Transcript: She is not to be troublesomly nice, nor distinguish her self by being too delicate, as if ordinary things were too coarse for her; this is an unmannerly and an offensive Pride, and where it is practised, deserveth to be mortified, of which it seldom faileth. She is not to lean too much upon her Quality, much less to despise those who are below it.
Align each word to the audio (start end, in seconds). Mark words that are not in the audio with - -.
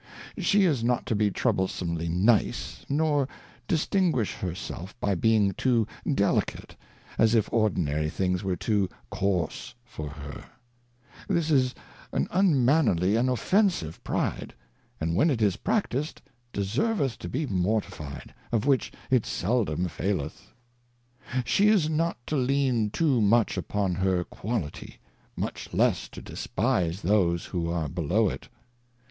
She 0.39 0.63
is 0.63 0.83
not 0.83 1.05
to 1.05 1.15
be 1.15 1.29
troublesomly 1.29 2.09
nice, 2.09 2.87
nor 2.89 3.27
distinguish 3.67 4.33
her 4.37 4.55
self 4.55 4.99
by 4.99 5.13
being 5.13 5.51
too 5.53 5.85
delicate, 6.11 6.75
as 7.19 7.35
if 7.35 7.47
ordinary 7.53 8.09
things 8.09 8.43
were 8.43 8.55
too 8.55 8.89
coarse 9.11 9.75
for 9.85 10.09
her; 10.09 10.43
this 11.27 11.51
is 11.51 11.75
an 12.11 12.27
unmannerly 12.31 13.15
and 13.15 13.29
an 13.29 13.33
offensive 13.33 14.03
Pride, 14.03 14.55
and 14.99 15.15
where 15.15 15.29
it 15.29 15.39
is 15.39 15.57
practised, 15.57 16.19
deserveth 16.51 17.19
to 17.19 17.29
be 17.29 17.45
mortified, 17.45 18.33
of 18.51 18.65
which 18.65 18.91
it 19.11 19.23
seldom 19.27 19.87
faileth. 19.87 20.51
She 21.45 21.67
is 21.67 21.91
not 21.91 22.17
to 22.25 22.35
lean 22.35 22.89
too 22.89 23.21
much 23.21 23.55
upon 23.55 23.93
her 23.93 24.23
Quality, 24.23 24.97
much 25.37 25.71
less 25.75 26.09
to 26.09 26.23
despise 26.23 27.03
those 27.03 27.45
who 27.45 27.69
are 27.69 27.87
below 27.87 28.29
it. 28.29 28.49